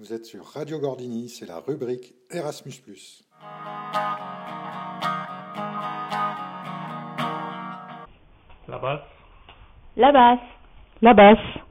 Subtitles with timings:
[0.00, 2.72] Vous êtes sur Radio Gordini, c'est la rubrique Erasmus.
[8.68, 9.00] La basse.
[9.96, 10.38] La basse.
[11.02, 11.67] La basse.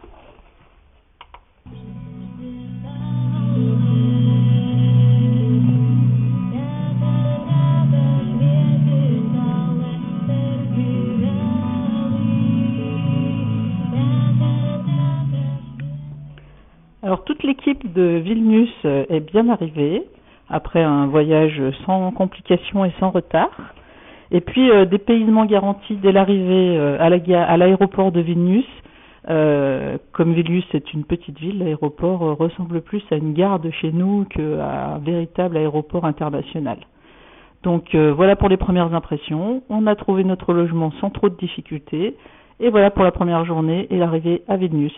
[17.08, 20.04] Alors toute l'équipe de Vilnius euh, est bien arrivée
[20.50, 23.74] après un voyage sans complications et sans retard.
[24.30, 28.68] Et puis euh, dépaysement garanti dès l'arrivée euh, à l'aéroport de Vilnius.
[29.26, 34.26] comme Vilnius est une petite ville, l'aéroport ressemble plus à une gare de chez nous
[34.26, 36.80] qu'à un véritable aéroport international.
[37.64, 39.64] Donc voilà pour les premières impressions.
[39.70, 42.18] On a trouvé notre logement sans trop de difficultés.
[42.60, 44.98] Et voilà pour la première journée et l'arrivée à Vilnius.